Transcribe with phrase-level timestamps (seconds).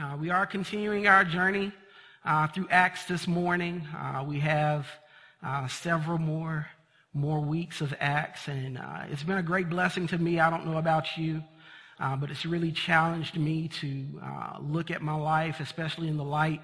[0.00, 1.72] Uh, we are continuing our journey
[2.24, 3.84] uh, through Acts this morning.
[3.92, 4.86] Uh, we have
[5.42, 6.68] uh, several more
[7.14, 10.38] more weeks of Acts, and uh, it's been a great blessing to me.
[10.38, 11.42] I don't know about you,
[11.98, 14.06] uh, but it's really challenged me to
[14.60, 16.60] look at my life, especially in the light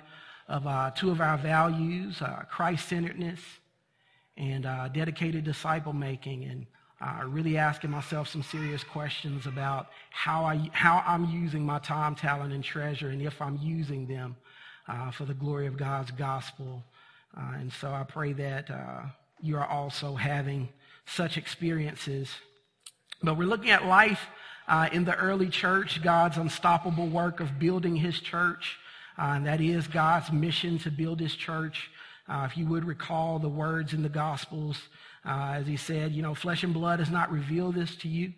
[0.47, 3.41] of two of our values: Christ-centeredness
[4.37, 4.63] and
[4.93, 6.67] dedicated disciple making, and
[7.01, 12.15] uh, really asking myself some serious questions about how, I, how I'm using my time,
[12.15, 14.37] talent, and treasure, and if I'm using them
[14.89, 16.83] uh, for the glory of God's gospel.
[17.37, 19.03] Uh, and so I pray that uh,
[19.41, 20.69] you are also having
[21.07, 22.31] such experiences.
[23.23, 24.27] But we're looking at life
[24.69, 28.79] uh, in the early church, God's unstoppable work of building his church.
[29.19, 31.91] Uh, and that is God's mission to build his church.
[32.29, 34.81] if you would recall the words in the Gospels,
[35.27, 38.33] uh, as he said, you know, flesh and blood has not revealed this to you,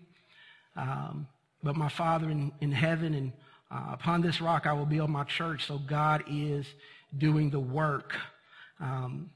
[0.77, 1.27] um,
[1.63, 3.33] but my Father in, in heaven, and
[3.71, 5.67] uh, upon this rock I will build my church.
[5.67, 6.67] So God is
[7.17, 8.15] doing the work.
[8.81, 9.31] Um,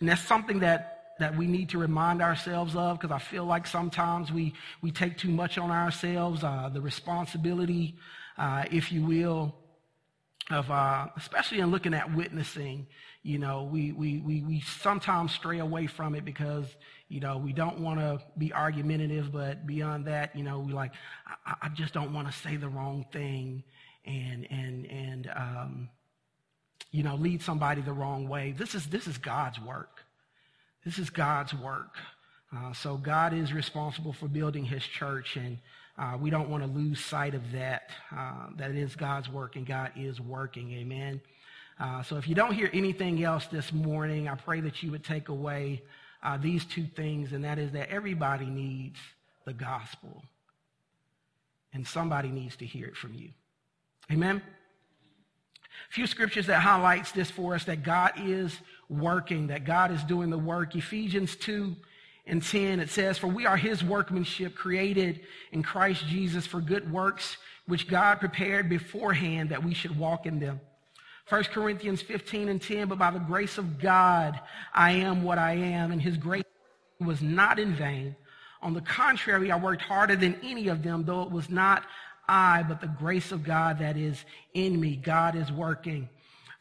[0.00, 3.66] and that's something that, that we need to remind ourselves of because I feel like
[3.66, 7.94] sometimes we, we take too much on ourselves, uh, the responsibility,
[8.36, 9.54] uh, if you will,
[10.50, 12.86] of uh, especially in looking at witnessing
[13.24, 16.66] you know, we, we, we, we sometimes stray away from it because,
[17.08, 20.92] you know, we don't want to be argumentative, but beyond that, you know, we like,
[21.46, 23.64] I, I just don't want to say the wrong thing
[24.04, 25.88] and, and, and, um,
[26.90, 28.54] you know, lead somebody the wrong way.
[28.56, 30.04] This is, this is God's work.
[30.84, 31.96] This is God's work.
[32.54, 35.58] Uh, so God is responsible for building his church and,
[35.96, 37.90] uh, we don't want to lose sight of that.
[38.14, 40.72] Uh, that is God's work and God is working.
[40.72, 41.20] Amen.
[41.78, 45.04] Uh, so if you don't hear anything else this morning, I pray that you would
[45.04, 45.82] take away
[46.22, 48.98] uh, these two things, and that is that everybody needs
[49.44, 50.22] the gospel,
[51.72, 53.30] and somebody needs to hear it from you.
[54.10, 54.40] Amen.
[55.90, 58.56] A few scriptures that highlights this for us that God is
[58.88, 60.76] working, that God is doing the work.
[60.76, 61.74] Ephesians 2
[62.26, 65.20] and 10, it says, For we are his workmanship created
[65.52, 70.38] in Christ Jesus for good works, which God prepared beforehand that we should walk in
[70.38, 70.60] them.
[71.28, 74.38] 1 Corinthians 15 and 10, but by the grace of God,
[74.74, 76.44] I am what I am, and his grace
[77.00, 78.14] was not in vain.
[78.60, 81.84] On the contrary, I worked harder than any of them, though it was not
[82.28, 84.96] I, but the grace of God that is in me.
[84.96, 86.08] God is working.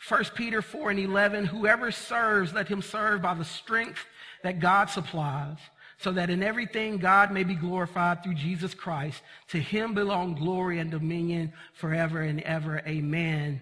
[0.08, 4.06] 1 Peter 4 and 11, whoever serves, let him serve by the strength
[4.44, 5.58] that God supplies,
[5.98, 9.22] so that in everything God may be glorified through Jesus Christ.
[9.50, 12.82] To him belong glory and dominion forever and ever.
[12.86, 13.62] Amen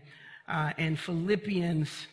[0.52, 2.08] uh, and Philippians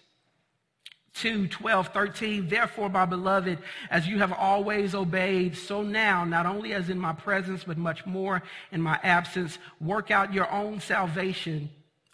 [1.14, 2.48] 2 12, 13.
[2.48, 3.58] Therefore, my beloved,
[3.90, 8.06] as you have always obeyed, so now, not only as in my presence, but much
[8.06, 11.68] more in my absence, work out your own salvation,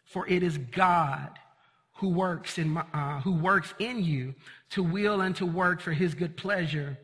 [0.05, 1.39] for it is God
[1.97, 4.35] who works in, my, uh, who works in you
[4.71, 6.99] to will and to work for his good pleasure.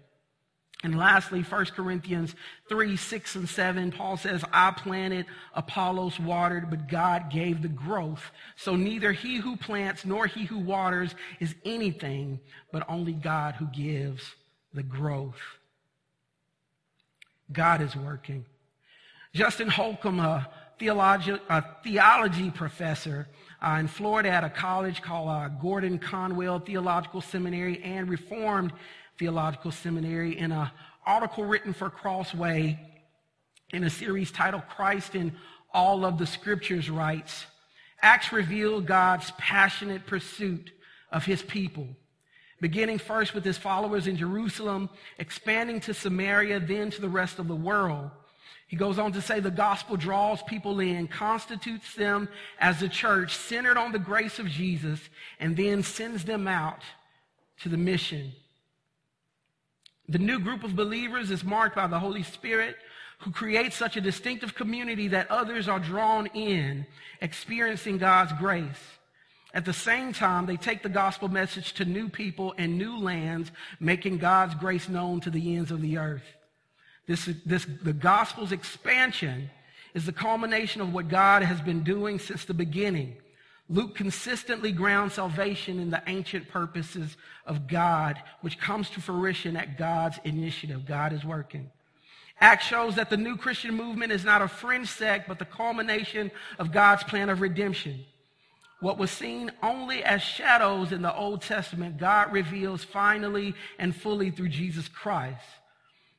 [0.82, 2.34] And lastly, 1 Corinthians
[2.70, 8.30] 3, 6, and 7, Paul says, I planted, Apollos watered, but God gave the growth.
[8.56, 12.40] So neither he who plants nor he who waters is anything,
[12.72, 14.22] but only God who gives
[14.72, 15.40] the growth.
[17.52, 18.46] God is working.
[19.34, 20.48] Justin Holcomb, a
[20.78, 23.28] theology, a theology professor
[23.60, 28.72] uh, in Florida at a college called uh, Gordon Conwell Theological Seminary and Reformed
[29.20, 30.70] Theological Seminary in an
[31.04, 32.80] article written for Crossway
[33.70, 35.36] in a series titled Christ in
[35.74, 37.44] All of the Scriptures writes,
[38.00, 40.70] Acts reveal God's passionate pursuit
[41.12, 41.86] of his people,
[42.62, 44.88] beginning first with his followers in Jerusalem,
[45.18, 48.10] expanding to Samaria, then to the rest of the world.
[48.68, 52.26] He goes on to say the gospel draws people in, constitutes them
[52.58, 54.98] as a church centered on the grace of Jesus,
[55.38, 56.80] and then sends them out
[57.58, 58.32] to the mission
[60.10, 62.76] the new group of believers is marked by the Holy Spirit
[63.20, 66.86] who creates such a distinctive community that others are drawn in,
[67.20, 68.98] experiencing God's grace.
[69.52, 73.50] At the same time, they take the gospel message to new people and new lands,
[73.78, 76.24] making God's grace known to the ends of the earth.
[77.06, 79.50] This, this, the gospel's expansion
[79.94, 83.16] is the culmination of what God has been doing since the beginning.
[83.70, 89.78] Luke consistently grounds salvation in the ancient purposes of God, which comes to fruition at
[89.78, 90.84] God's initiative.
[90.84, 91.70] God is working.
[92.40, 96.32] Acts shows that the new Christian movement is not a fringe sect, but the culmination
[96.58, 98.04] of God's plan of redemption.
[98.80, 104.32] What was seen only as shadows in the Old Testament, God reveals finally and fully
[104.32, 105.44] through Jesus Christ.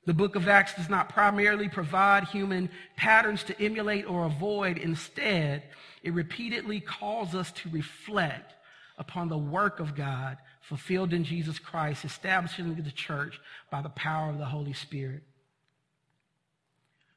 [0.06, 4.78] The book of Acts does not primarily provide human patterns to emulate or avoid.
[4.78, 5.64] Instead,
[6.02, 8.54] it repeatedly calls us to reflect
[8.98, 13.40] upon the work of God fulfilled in Jesus Christ, establishing the church
[13.70, 15.22] by the power of the Holy Spirit.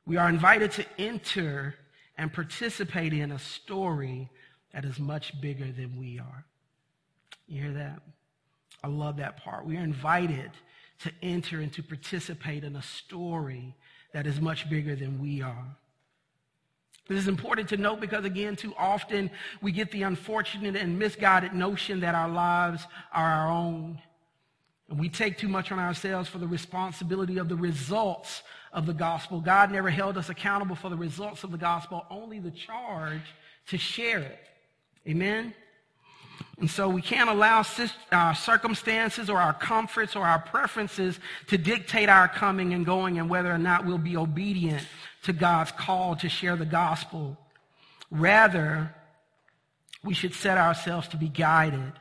[0.06, 1.76] We are invited to enter
[2.18, 4.28] and participate in a story
[4.72, 6.44] that is much bigger than we are.
[7.46, 8.00] You hear that?
[8.82, 9.64] I love that part.
[9.64, 10.50] We are invited
[11.04, 13.74] to enter and to participate in a story
[14.12, 15.76] that is much bigger than we are.
[17.08, 19.30] This is important to note because, again, too often
[19.60, 24.00] we get the unfortunate and misguided notion that our lives are our own.
[24.88, 28.42] And we take too much on ourselves for the responsibility of the results
[28.72, 29.40] of the gospel.
[29.40, 33.34] God never held us accountable for the results of the gospel, only the charge
[33.68, 34.40] to share it.
[35.06, 35.54] Amen?
[36.58, 41.58] And so we can't allow our uh, circumstances or our comforts or our preferences to
[41.58, 44.86] dictate our coming and going and whether or not we'll be obedient
[45.24, 47.36] to God's call to share the gospel.
[48.10, 48.94] Rather,
[50.04, 51.92] we should set ourselves to be guided.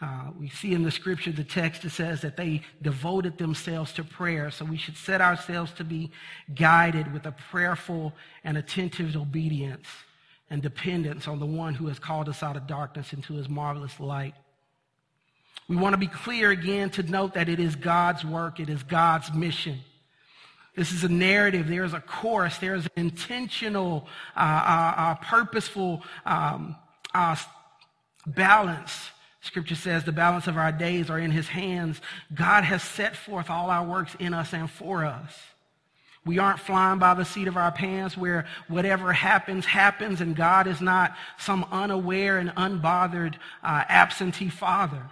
[0.00, 4.04] Uh, we see in the scripture the text that says that they devoted themselves to
[4.04, 4.50] prayer.
[4.50, 6.10] So we should set ourselves to be
[6.54, 8.12] guided with a prayerful
[8.42, 9.86] and attentive obedience
[10.50, 13.98] and dependence on the one who has called us out of darkness into his marvelous
[13.98, 14.34] light.
[15.68, 18.82] We want to be clear again to note that it is God's work, it is
[18.82, 19.80] God's mission.
[20.76, 21.68] This is a narrative.
[21.68, 22.58] There is a course.
[22.58, 24.06] There is an intentional,
[24.36, 26.76] uh, uh, uh, purposeful um,
[27.14, 27.34] uh,
[28.26, 28.92] balance.
[29.40, 32.00] Scripture says the balance of our days are in his hands.
[32.34, 35.32] God has set forth all our works in us and for us.
[36.26, 40.66] We aren't flying by the seat of our pants where whatever happens, happens, and God
[40.66, 45.04] is not some unaware and unbothered uh, absentee father.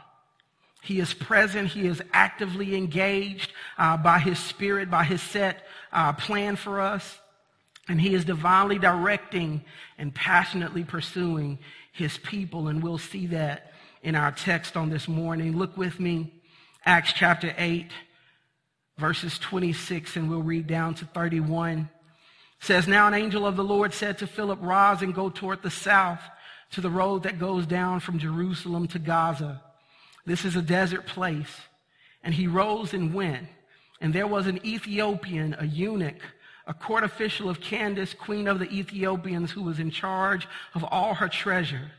[0.83, 1.69] He is present.
[1.69, 7.19] He is actively engaged uh, by his spirit, by his set uh, plan for us.
[7.89, 9.65] And he is divinely directing
[9.97, 11.61] and passionately pursuing
[11.93, 12.67] his people.
[12.67, 13.73] And we'll see that
[14.03, 15.57] in our text on this morning.
[15.57, 16.35] Look with me,
[16.85, 17.87] Acts chapter 8,
[18.99, 21.79] verses 26, and we'll read down to 31.
[21.81, 21.87] It
[22.65, 25.71] says, Now an angel of the Lord said to Philip, Rise and go toward the
[25.71, 26.21] south
[26.73, 29.63] to the road that goes down from Jerusalem to Gaza.
[30.27, 31.61] This is a desert place.
[32.23, 33.47] And he rose and went.
[34.01, 36.21] And there was an Ethiopian, a eunuch,
[36.67, 41.15] a court official of Candace, queen of the Ethiopians, who was in charge of all
[41.15, 41.91] her treasure.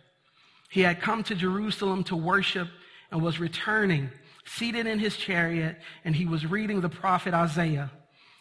[0.69, 2.67] He had come to Jerusalem to worship
[3.11, 4.09] and was returning,
[4.45, 7.91] seated in his chariot, and he was reading the prophet Isaiah.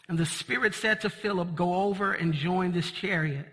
[0.08, 3.46] And the Spirit said to Philip, Go over and join this chariot.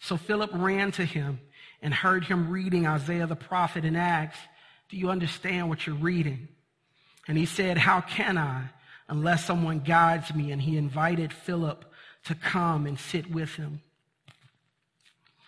[0.00, 1.40] So Philip ran to him
[1.80, 4.38] and heard him reading Isaiah the prophet and asked,
[4.92, 6.48] do you understand what you're reading?
[7.26, 8.68] And he said, How can I
[9.08, 10.52] unless someone guides me?
[10.52, 11.86] And he invited Philip
[12.26, 13.80] to come and sit with him.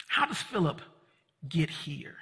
[0.09, 0.81] How does Philip
[1.47, 2.17] get here?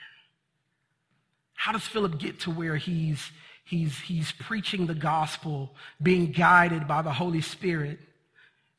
[1.55, 3.31] How does Philip get to where he's,
[3.65, 7.99] he's, he's preaching the gospel, being guided by the Holy Spirit?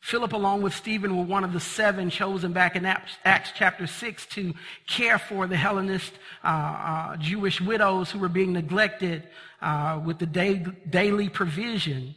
[0.04, 4.26] Philip, along with Stephen, were one of the seven chosen back in Acts chapter 6
[4.26, 4.54] to
[4.86, 6.12] care for the Hellenist
[6.44, 9.24] uh, uh, Jewish widows who were being neglected
[9.62, 12.16] uh, with the day, daily provision.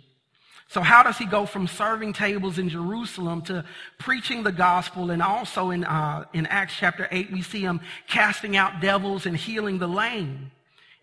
[0.67, 3.65] So how does he go from serving tables in Jerusalem to
[3.99, 5.13] preaching the gospel?
[5.13, 9.37] And also in, uh, in Acts chapter 8, we see him casting out devils and
[9.37, 10.51] healing the lame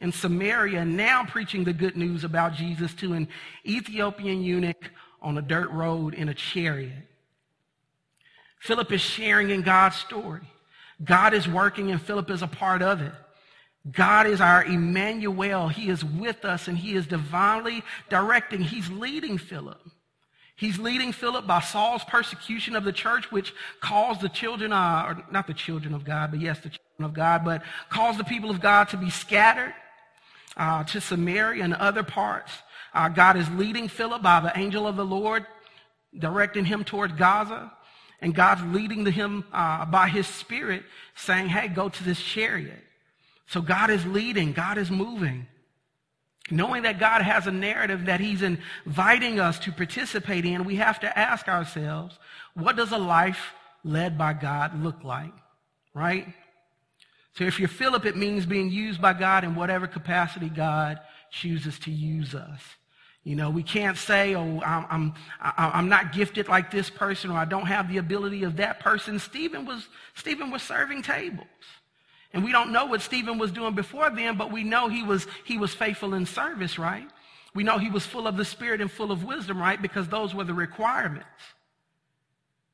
[0.03, 3.29] in Samaria, now preaching the good news about Jesus to an
[3.65, 4.91] Ethiopian eunuch
[5.21, 7.07] on a dirt road in a chariot.
[8.59, 10.41] Philip is sharing in God's story.
[11.03, 13.13] God is working and Philip is a part of it.
[13.89, 15.69] God is our Emmanuel.
[15.69, 18.61] He is with us and he is divinely directing.
[18.61, 19.79] He's leading Philip.
[20.57, 25.23] He's leading Philip by Saul's persecution of the church, which caused the children, uh, or
[25.31, 28.49] not the children of God, but yes, the children of God, but caused the people
[28.49, 29.73] of God to be scattered
[30.57, 32.51] uh, to Samaria and other parts.
[32.93, 35.45] Uh, God is leading Philip by the angel of the Lord,
[36.17, 37.71] directing him toward Gaza.
[38.21, 40.83] And God's leading him uh, by his spirit,
[41.15, 42.81] saying, hey, go to this chariot.
[43.47, 45.47] So God is leading, God is moving.
[46.49, 50.99] Knowing that God has a narrative that he's inviting us to participate in, we have
[51.01, 52.17] to ask ourselves,
[52.53, 55.33] what does a life led by God look like?
[55.93, 56.27] Right?
[57.35, 60.99] So if you're Philip, it means being used by God in whatever capacity God
[61.31, 62.61] chooses to use us.
[63.23, 67.37] You know, we can't say, oh, I'm, I'm, I'm not gifted like this person or
[67.37, 69.17] I don't have the ability of that person.
[69.17, 71.47] Stephen was, Stephen was serving tables.
[72.33, 75.25] And we don't know what Stephen was doing before then, but we know he was,
[75.45, 77.07] he was faithful in service, right?
[77.55, 79.81] We know he was full of the Spirit and full of wisdom, right?
[79.81, 81.27] Because those were the requirements.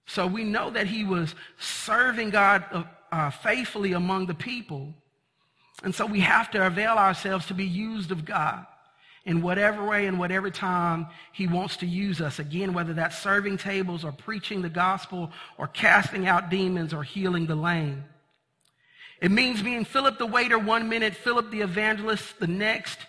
[0.07, 4.93] So we know that he was serving God uh, uh, faithfully among the people.
[5.83, 8.65] And so we have to avail ourselves to be used of God
[9.25, 12.39] in whatever way and whatever time he wants to use us.
[12.39, 17.45] Again, whether that's serving tables or preaching the gospel or casting out demons or healing
[17.45, 18.03] the lame.
[19.21, 22.99] It means being Philip the waiter one minute, Philip the evangelist the next,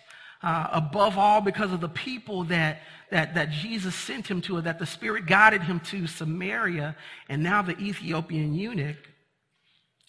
[0.43, 4.61] uh, above all because of the people that, that, that Jesus sent him to, or
[4.61, 6.95] that the Spirit guided him to Samaria,
[7.29, 8.97] and now the Ethiopian eunuch.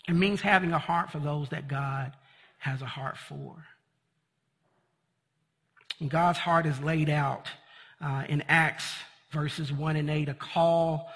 [0.09, 2.13] It means having a heart for those that God
[2.59, 3.65] has a heart for.
[6.01, 7.49] And God's heart is laid out
[8.01, 8.85] uh, in Acts
[9.33, 11.11] verses 1 and 8, a call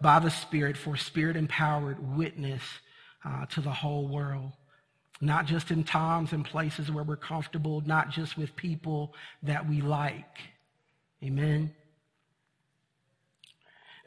[0.00, 2.62] by the Spirit for spirit empowered witness
[3.24, 4.52] uh, to the whole world.
[5.20, 9.80] Not just in times and places where we're comfortable, not just with people that we
[9.80, 10.40] like.
[11.22, 11.72] Amen.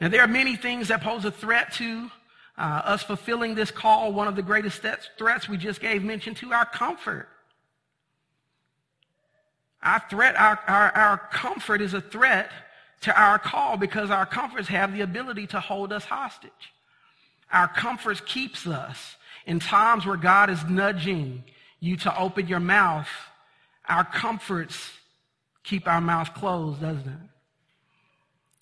[0.02, 2.12] Now, there are many things that pose a threat to
[2.58, 4.14] uh, us fulfilling this call.
[4.14, 4.82] One of the greatest
[5.18, 7.28] threats we just gave mention to our comfort.
[9.84, 12.50] Our threat, our, our, our comfort is a threat
[13.02, 16.52] to our call because our comforts have the ability to hold us hostage.
[17.52, 21.44] Our comforts keeps us in times where God is nudging
[21.80, 23.08] you to open your mouth.
[23.88, 24.92] Our comforts
[25.64, 27.30] keep our mouth closed, doesn't it?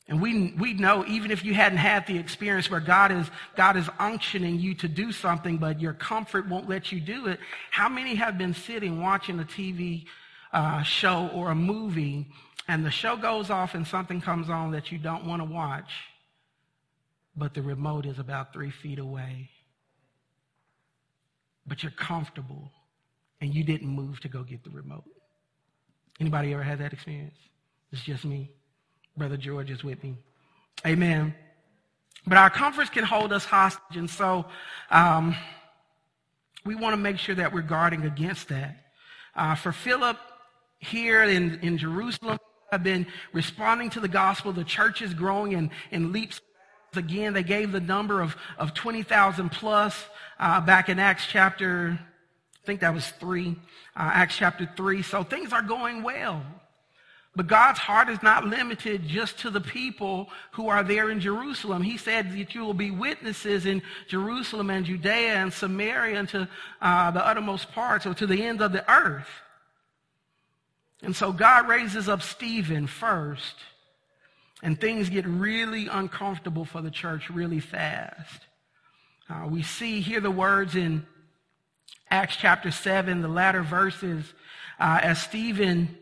[0.07, 3.77] And we, we know even if you hadn't had the experience where God is, God
[3.77, 7.39] is unctioning you to do something, but your comfort won't let you do it,
[7.72, 10.05] how many have been sitting watching a TV
[10.51, 12.27] uh, show or a movie,
[12.67, 15.91] and the show goes off and something comes on that you don't want to watch,
[17.36, 19.50] but the remote is about three feet away.
[21.65, 22.72] But you're comfortable
[23.39, 25.05] and you didn't move to go get the remote.
[26.19, 27.38] Anybody ever had that experience?
[27.91, 28.51] It's just me.
[29.15, 30.15] Brother George is with me.
[30.86, 31.36] Amen.
[32.25, 34.46] But our comforts can hold us hostage, and so
[34.89, 35.36] um,
[36.65, 38.77] we want to make sure that we're guarding against that.
[39.36, 40.17] Uh, for Philip,
[40.79, 42.38] here in, in Jerusalem
[42.72, 44.51] have been responding to the gospel.
[44.51, 46.41] The church is growing in, in leaps.
[46.96, 50.05] Again, they gave the number of, of 20,000 plus
[50.39, 53.55] uh, back in Acts chapter, I think that was 3, uh,
[53.96, 55.01] Acts chapter 3.
[55.01, 56.43] So things are going well.
[57.35, 61.81] But God's heart is not limited just to the people who are there in Jerusalem.
[61.81, 66.47] He said that you will be witnesses in Jerusalem and Judea and Samaria and to
[66.79, 69.29] uh, the uttermost parts or to the ends of the earth.
[71.01, 73.55] And so God raises up Stephen first,
[74.61, 78.41] and things get really uncomfortable for the church really fast.
[79.29, 81.05] Uh, we see here the words in
[82.09, 84.23] Acts chapter 7, the latter verses,
[84.79, 85.97] uh, as Stephen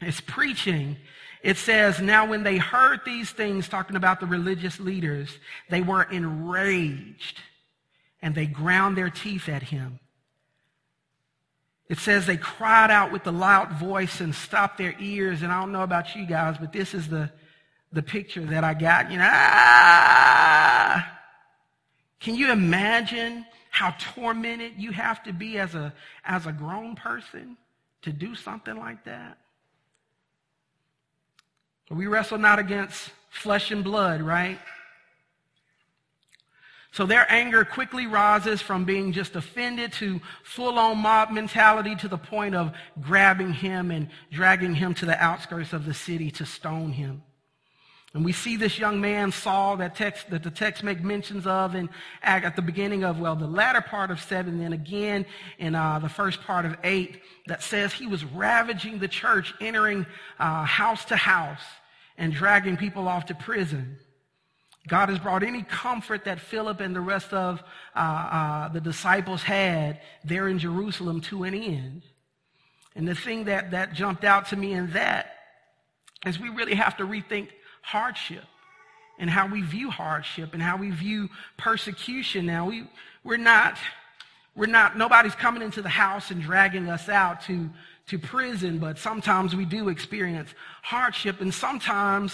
[0.00, 0.96] is preaching.
[1.42, 5.38] It says, Now when they heard these things, talking about the religious leaders,
[5.70, 7.40] they were enraged
[8.22, 10.00] and they ground their teeth at him.
[11.88, 15.42] It says they cried out with a loud voice and stopped their ears.
[15.42, 17.30] And I don't know about you guys, but this is the,
[17.92, 19.10] the picture that I got.
[19.10, 21.18] You know, ah!
[22.20, 27.56] Can you imagine how tormented you have to be as a, as a grown person
[28.02, 29.38] to do something like that?
[31.90, 34.58] We wrestle not against flesh and blood, right?
[36.92, 42.18] So their anger quickly rises from being just offended to full-on mob mentality to the
[42.18, 46.92] point of grabbing him and dragging him to the outskirts of the city to stone
[46.92, 47.22] him.
[48.14, 51.74] And we see this young man, Saul, that text, that the text make mentions of
[51.74, 51.90] in,
[52.22, 55.26] at the beginning of, well, the latter part of seven, then again
[55.58, 60.06] in uh, the first part of eight, that says he was ravaging the church, entering
[60.38, 61.62] uh, house to house
[62.16, 63.98] and dragging people off to prison.
[64.88, 67.62] God has brought any comfort that Philip and the rest of
[67.94, 72.02] uh, uh, the disciples had there in Jerusalem to an end.
[72.96, 75.34] And the thing that, that jumped out to me in that
[76.26, 77.48] is we really have to rethink
[77.82, 78.44] hardship
[79.18, 82.66] and how we view hardship and how we view persecution now.
[82.66, 82.88] We,
[83.24, 83.78] we're not,
[84.54, 87.68] we're not, nobody's coming into the house and dragging us out to,
[88.08, 92.32] to prison, but sometimes we do experience hardship and sometimes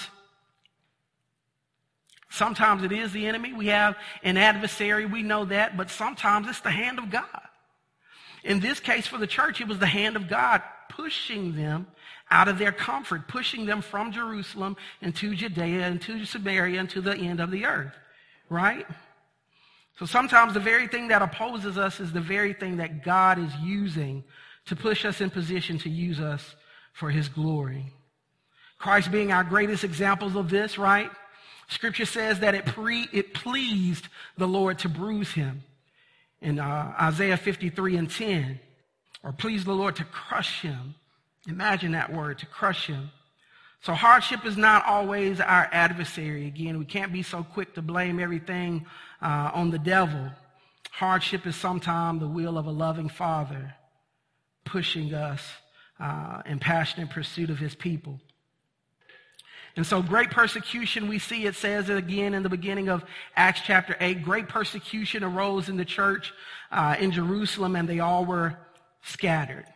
[2.35, 3.53] Sometimes it is the enemy.
[3.53, 5.07] We have an adversary.
[5.07, 5.77] We know that.
[5.77, 7.41] But sometimes it's the hand of God.
[8.43, 11.87] In this case for the church, it was the hand of God pushing them
[12.35, 17.15] out of their comfort, pushing them from Jerusalem into Judea, into Samaria, and to the
[17.15, 17.95] end of the earth.
[18.51, 18.85] Right?
[20.01, 23.55] So sometimes the very thing that opposes us is the very thing that God is
[23.63, 24.25] using
[24.67, 26.57] to push us in position to use us
[26.93, 27.93] for his glory.
[28.79, 31.11] Christ being our greatest examples of this, right?
[31.69, 35.63] Scripture says that it, pre, it pleased the Lord to bruise him
[36.41, 38.59] in uh, Isaiah 53 and 10,
[39.23, 40.97] or pleased the Lord to crush him.
[41.47, 43.11] Imagine that word, to crush him.
[43.83, 46.47] So hardship is not always our adversary.
[46.47, 48.87] Again, we can't be so quick to blame everything
[49.21, 50.31] uh, on the devil.
[50.91, 53.75] Hardship is sometimes the will of a loving father
[54.65, 55.43] pushing us
[56.01, 58.19] uh, in passionate pursuit of his people.
[59.77, 63.05] And so great persecution, we see it says it again in the beginning of
[63.37, 64.23] Acts chapter 8.
[64.23, 66.33] Great persecution arose in the church
[66.71, 68.57] uh, in Jerusalem and they all were
[69.03, 69.67] scattered.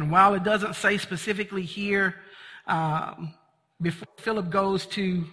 [0.00, 2.14] And while it doesn't say specifically here,
[2.66, 3.34] um,
[3.82, 5.26] before Philip goes to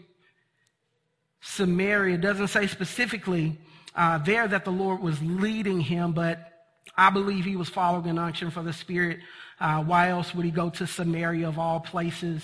[1.39, 3.57] Samaria, it doesn't say specifically
[3.95, 6.51] uh, there that the Lord was leading him, but
[6.97, 9.19] I believe he was following an unction for the Spirit.
[9.59, 12.43] Uh, why else would he go to Samaria of all places?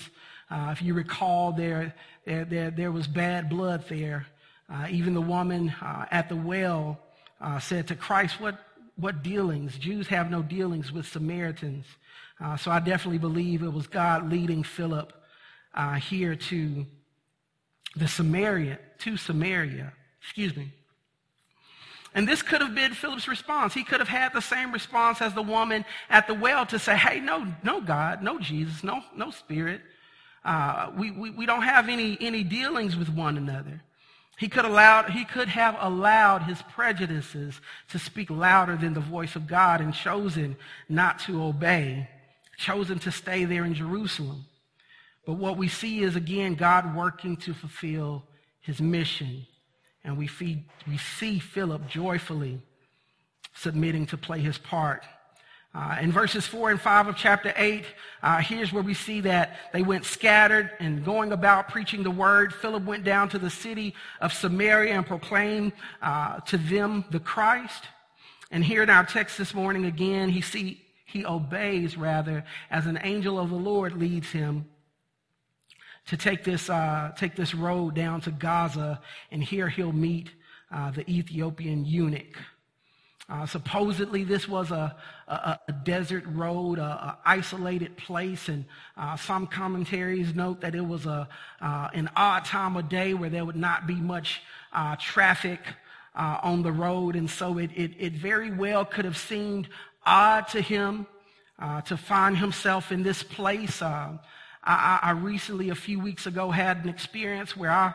[0.50, 4.26] Uh, if you recall, there, there, there, there was bad blood there.
[4.72, 6.98] Uh, even the woman uh, at the well
[7.40, 8.58] uh, said to Christ, what,
[8.96, 9.76] what dealings?
[9.78, 11.86] Jews have no dealings with Samaritans.
[12.40, 15.12] Uh, so I definitely believe it was God leading Philip
[16.00, 16.86] here to
[17.96, 19.92] the Samaria, to Samaria.
[20.20, 20.72] Excuse me.
[22.14, 23.74] And this could have been Philip's response.
[23.74, 26.96] He could have had the same response as the woman at the well to say,
[26.96, 29.80] hey, no, no God, no Jesus, no, no spirit.
[30.44, 33.82] Uh, we, we, we don't have any, any dealings with one another.
[34.36, 37.60] He could, allowed, he could have allowed his prejudices
[37.90, 40.56] to speak louder than the voice of God and chosen
[40.88, 42.08] not to obey,
[42.56, 44.44] chosen to stay there in Jerusalem.
[45.24, 48.24] But what we see is, again, God working to fulfill
[48.60, 49.46] his mission
[50.04, 52.60] and we, feed, we see Philip joyfully
[53.54, 55.04] submitting to play his part.
[55.74, 57.84] Uh, in verses 4 and 5 of chapter 8,
[58.22, 62.54] uh, here's where we see that they went scattered and going about preaching the word.
[62.54, 67.84] Philip went down to the city of Samaria and proclaimed uh, to them the Christ.
[68.52, 72.98] And here in our text this morning again, he see he obeys rather as an
[73.02, 74.66] angel of the Lord leads him
[76.06, 80.30] to take this, uh, take this road down to Gaza, and here he'll meet
[80.72, 82.36] uh, the Ethiopian eunuch.
[83.26, 84.94] Uh, supposedly, this was a,
[85.28, 88.66] a, a desert road, a, isolated place, and
[88.98, 91.26] uh, some commentaries note that it was a,
[91.62, 95.60] uh, an odd time of day where there would not be much uh, traffic
[96.14, 99.68] on the road, and so it, it, it, very well could have seemed
[100.06, 101.06] odd to him
[101.86, 103.82] to find himself in this place.
[103.82, 104.18] I,
[105.02, 107.94] I, recently, a few weeks ago, had an experience where I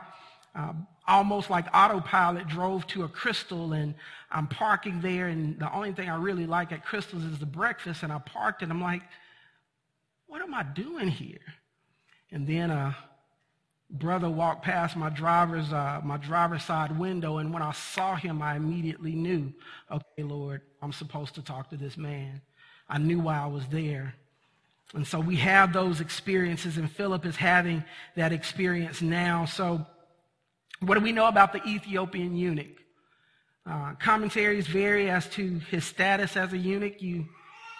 [0.54, 0.74] uh,
[1.10, 3.96] almost like autopilot drove to a Krystal and
[4.32, 8.04] I'm parking there and the only thing I really like at Krystal's is the breakfast
[8.04, 9.02] and I parked and I'm like,
[10.28, 11.40] what am I doing here?
[12.32, 12.96] And then a
[13.90, 18.42] brother walked past my driver's, uh, my driver's side window and when I saw him,
[18.42, 19.52] I immediately knew,
[19.92, 22.42] okay, Lord, I'm supposed to talk to this man.
[22.88, 24.14] I knew why I was there.
[24.94, 27.84] And so we have those experiences, and Philip is having
[28.16, 29.46] that experience now.
[29.46, 29.86] So,
[30.82, 32.78] what do we know about the Ethiopian eunuch?
[33.70, 37.02] Uh, commentaries vary as to his status as a eunuch.
[37.02, 37.28] You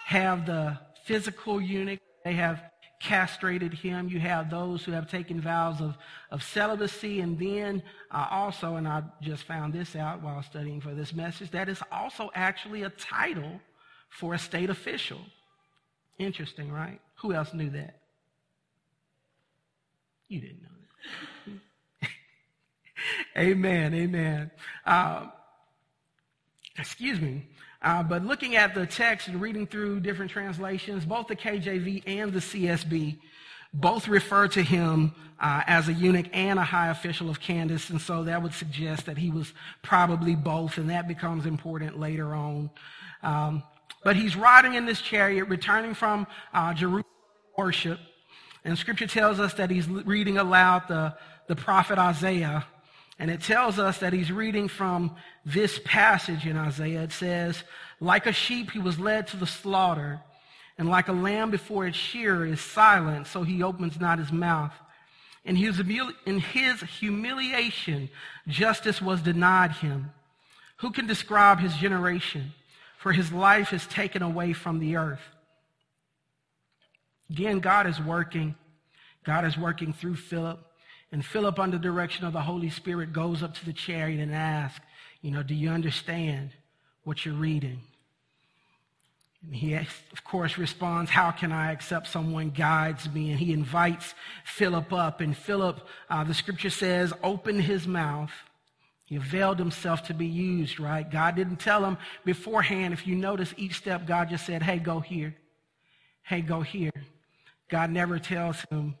[0.06, 2.62] have the physical eunuch, they have
[3.00, 4.08] castrated him.
[4.08, 5.96] You have those who have taken vows of,
[6.30, 7.20] of celibacy.
[7.20, 11.50] And then uh, also, and I just found this out while studying for this message,
[11.52, 13.60] that is also actually a title
[14.10, 15.20] for a state official.
[16.18, 17.00] Interesting, right?
[17.16, 17.96] Who else knew that?
[20.28, 21.39] You didn't know that.
[23.36, 24.50] Amen, amen.
[24.84, 25.26] Uh,
[26.78, 27.46] excuse me.
[27.82, 32.32] Uh, but looking at the text and reading through different translations, both the KJV and
[32.32, 33.18] the CSB
[33.72, 38.00] both refer to him uh, as a eunuch and a high official of Candace, and
[38.00, 42.70] so that would suggest that he was probably both, and that becomes important later on.
[43.22, 43.62] Um,
[44.02, 47.04] but he's riding in this chariot, returning from uh, Jerusalem
[47.56, 47.98] worship.
[48.64, 51.14] And scripture tells us that he's reading aloud the,
[51.46, 52.66] the prophet Isaiah.
[53.20, 55.14] And it tells us that he's reading from
[55.46, 57.02] this passage in Isaiah.
[57.02, 57.62] It says,
[58.00, 60.20] Like a sheep, he was led to the slaughter,
[60.76, 64.72] and like a lamb before its shearer is silent, so he opens not his mouth.
[65.44, 65.78] In his,
[66.26, 68.10] in his humiliation,
[68.48, 70.10] justice was denied him.
[70.78, 72.52] Who can describe his generation?
[73.00, 75.22] for his life is taken away from the earth.
[77.30, 78.54] Again, God is working.
[79.24, 80.62] God is working through Philip.
[81.12, 84.80] And Philip, under direction of the Holy Spirit, goes up to the chariot and asks,
[85.22, 86.50] you know, do you understand
[87.04, 87.80] what you're reading?
[89.42, 93.30] And he, of course, responds, How can I accept someone guides me?
[93.30, 95.20] And he invites Philip up.
[95.20, 98.32] And Philip, uh, the scripture says, opened his mouth.
[99.06, 101.10] He availed himself to be used, right?
[101.10, 102.94] God didn't tell him beforehand.
[102.94, 105.34] If you notice each step, God just said, Hey, go here.
[106.22, 106.92] Hey, go here.
[107.68, 108.94] God never tells him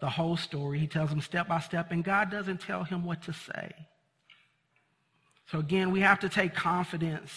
[0.00, 0.78] the whole story.
[0.78, 3.72] He tells him step by step, and God doesn't tell him what to say.
[5.50, 7.32] So again, we have to take confidence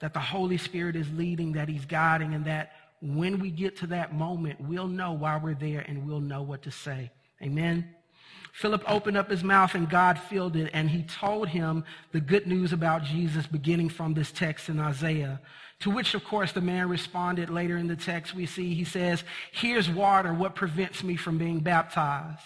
[0.00, 3.86] that the Holy Spirit is leading, that He's guiding, and that when we get to
[3.88, 7.10] that moment, we'll know why we're there and we'll know what to say.
[7.42, 7.94] Amen.
[8.52, 12.46] Philip opened up his mouth and God filled it, and he told him the good
[12.46, 15.40] news about Jesus beginning from this text in Isaiah.
[15.80, 18.34] To which, of course, the man responded later in the text.
[18.34, 20.34] We see he says, Here's water.
[20.34, 22.42] What prevents me from being baptized?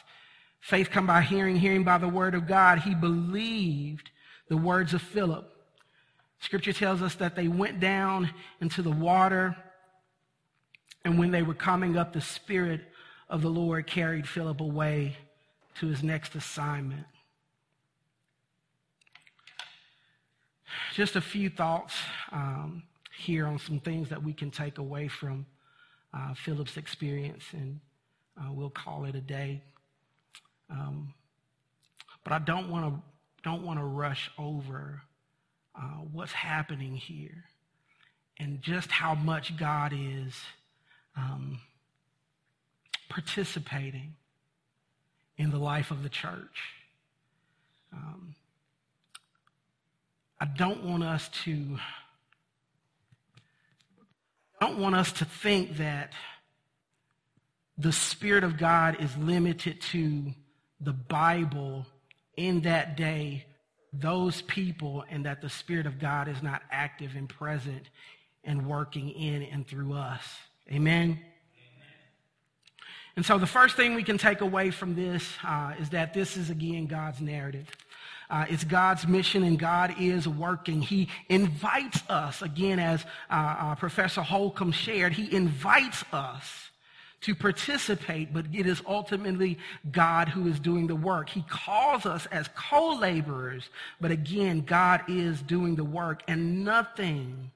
[0.60, 2.78] Faith come by hearing, hearing by the word of God.
[2.80, 4.10] He believed
[4.48, 5.50] the words of Philip.
[6.38, 9.56] Scripture tells us that they went down into the water,
[11.04, 12.82] and when they were coming up, the Spirit
[13.28, 15.16] of the Lord carried Philip away
[15.80, 17.06] to his next assignment.
[20.94, 21.94] Just a few thoughts
[22.32, 22.82] um,
[23.16, 25.46] here on some things that we can take away from
[26.12, 27.80] uh, Philip's experience, and
[28.40, 29.62] uh, we'll call it a day.
[30.70, 31.12] Um,
[32.22, 33.02] but I don't want to
[33.42, 35.02] don't want to rush over
[35.76, 37.44] uh, what's happening here
[38.38, 40.34] and just how much God is
[41.16, 41.60] um,
[43.08, 44.14] participating
[45.36, 46.74] in the life of the church.
[47.92, 48.34] Um,
[50.40, 51.78] I don't want us to
[54.60, 56.12] I don't want us to think that
[57.76, 60.32] the Spirit of God is limited to
[60.80, 61.86] the Bible
[62.36, 63.46] in that day,
[63.92, 67.90] those people, and that the Spirit of God is not active and present
[68.44, 70.22] and working in and through us.
[70.70, 71.20] Amen.
[73.16, 76.36] And so the first thing we can take away from this uh, is that this
[76.36, 77.68] is again God's narrative.
[78.28, 80.80] Uh, it's God's mission and God is working.
[80.80, 86.70] He invites us, again, as uh, uh Professor Holcomb shared, he invites us
[87.24, 89.58] to participate, but it is ultimately
[89.90, 91.30] God who is doing the work.
[91.30, 97.50] He calls us as co-laborers, but again, God is doing the work and nothing,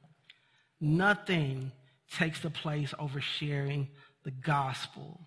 [0.80, 1.70] nothing
[2.10, 3.88] takes the place over sharing
[4.24, 5.20] the gospel.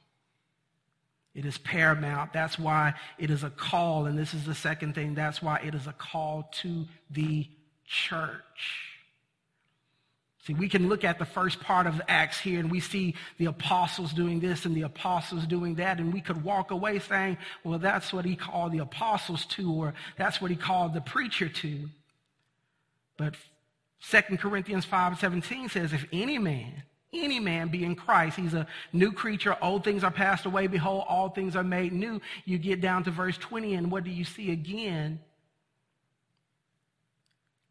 [1.33, 2.33] It is paramount.
[2.33, 4.05] That's why it is a call.
[4.05, 5.15] And this is the second thing.
[5.15, 7.47] That's why it is a call to the
[7.85, 8.91] church.
[10.45, 13.45] See, we can look at the first part of Acts here and we see the
[13.45, 15.99] apostles doing this and the apostles doing that.
[15.99, 19.93] And we could walk away saying, well, that's what he called the apostles to, or
[20.17, 21.89] that's what he called the preacher to.
[23.17, 23.35] But
[24.09, 26.83] 2 Corinthians 5 17 says, if any man
[27.13, 28.38] any man be in Christ.
[28.38, 29.58] He's a new creature.
[29.62, 30.67] Old things are passed away.
[30.67, 32.21] Behold, all things are made new.
[32.45, 35.19] You get down to verse 20, and what do you see again?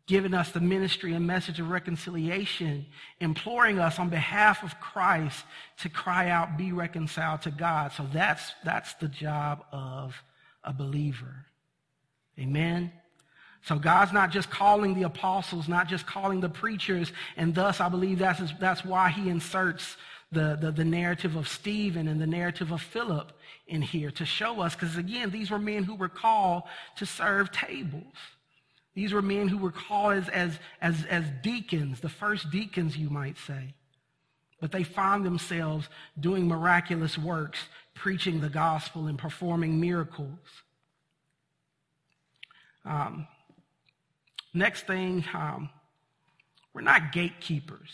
[0.06, 2.86] Giving us the ministry and message of reconciliation,
[3.20, 5.44] imploring us on behalf of Christ
[5.78, 7.92] to cry out, be reconciled to God.
[7.92, 10.22] So that's, that's the job of
[10.64, 11.46] a believer.
[12.38, 12.92] Amen.
[13.62, 17.88] So God's not just calling the apostles, not just calling the preachers, and thus I
[17.88, 19.96] believe that's, that's why he inserts
[20.32, 23.32] the, the, the narrative of Stephen and the narrative of Philip
[23.66, 26.62] in here to show us, because again, these were men who were called
[26.96, 28.14] to serve tables.
[28.94, 33.08] These were men who were called as, as, as, as deacons, the first deacons, you
[33.10, 33.74] might say.
[34.60, 37.60] But they found themselves doing miraculous works,
[37.94, 40.38] preaching the gospel and performing miracles.
[42.84, 43.26] Um,
[44.52, 45.70] Next thing, um,
[46.74, 47.90] we're not gatekeepers.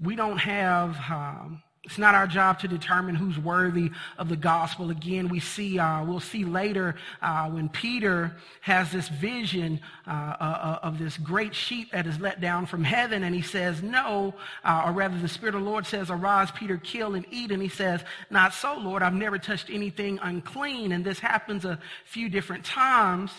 [0.00, 4.90] We don't have, um, it's not our job to determine who's worthy of the gospel.
[4.90, 10.78] Again, we see, uh, we'll see later uh, when Peter has this vision uh, uh
[10.82, 14.84] of this great sheep that is let down from heaven, and he says, No, uh,
[14.86, 17.50] or rather, the Spirit of the Lord says, Arise, Peter, kill and eat.
[17.50, 20.92] And he says, Not so, Lord, I've never touched anything unclean.
[20.92, 23.30] And this happens a few different times.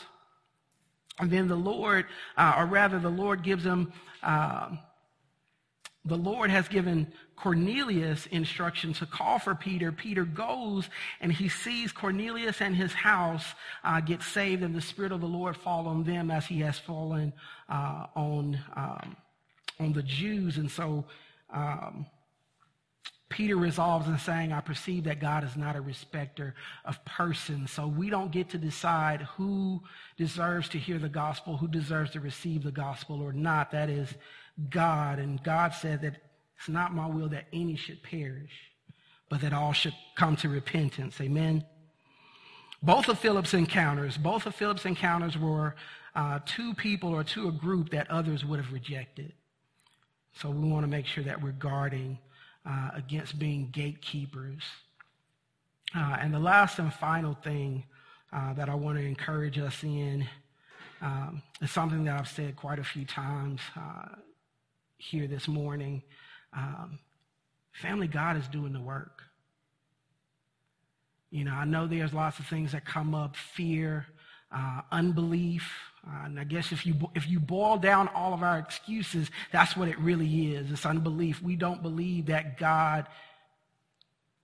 [1.20, 2.06] And then the Lord,
[2.38, 4.70] uh, or rather, the Lord gives him, uh,
[6.04, 9.92] the Lord has given Cornelius instruction to call for Peter.
[9.92, 10.90] Peter goes
[11.22, 13.46] and he sees Cornelius and his house
[13.84, 16.78] uh, get saved, and the Spirit of the Lord fall on them as he has
[16.78, 17.34] fallen
[17.70, 19.16] uh, on, um,
[19.80, 20.58] on the Jews.
[20.58, 21.06] And so
[21.50, 22.06] um,
[23.36, 27.70] Peter resolves in saying, I perceive that God is not a respecter of persons.
[27.70, 29.82] So we don't get to decide who
[30.16, 33.72] deserves to hear the gospel, who deserves to receive the gospel or not.
[33.72, 34.08] That is
[34.70, 35.20] God.
[35.20, 36.16] And God said that
[36.58, 38.54] it's not my will that any should perish,
[39.28, 41.20] but that all should come to repentance.
[41.20, 41.66] Amen.
[42.82, 45.76] Both of Philip's encounters, both of Philip's encounters were
[46.16, 49.34] uh, two people or to a group that others would have rejected.
[50.36, 52.18] So we want to make sure that we're guarding
[52.66, 54.64] uh, against being gatekeepers.
[55.96, 57.84] Uh, and the last and final thing
[58.34, 60.28] uh, that I want to encourage us in
[61.02, 64.16] um, is something that I've said quite a few times uh,
[64.98, 66.02] here this morning.
[66.54, 67.00] Um,
[67.72, 69.22] family, God is doing the work.
[71.30, 74.06] You know, I know there's lots of things that come up fear,
[74.52, 75.70] uh, unbelief.
[76.08, 79.76] Uh, and I guess if you, if you boil down all of our excuses, that's
[79.76, 80.72] what it really is.
[80.72, 81.42] It's unbelief.
[81.42, 83.08] We don't believe that God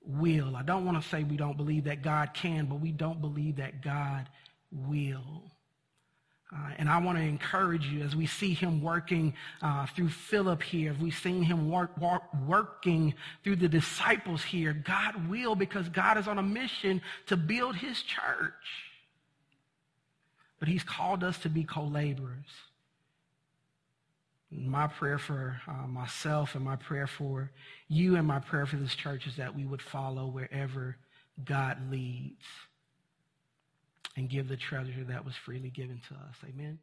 [0.03, 0.55] will.
[0.55, 3.57] I don't want to say we don't believe that God can, but we don't believe
[3.57, 4.27] that God
[4.71, 5.43] will.
[6.53, 10.61] Uh, and I want to encourage you as we see him working uh, through Philip
[10.61, 14.73] here, if we've seen him work, work, working through the disciples here.
[14.73, 18.90] God will because God is on a mission to build his church.
[20.61, 22.45] But he's called us to be co-laborers.
[24.51, 27.51] My prayer for uh, myself and my prayer for
[27.87, 30.97] you and my prayer for this church is that we would follow wherever
[31.43, 32.45] God leads
[34.15, 36.35] and give the treasure that was freely given to us.
[36.47, 36.77] Amen.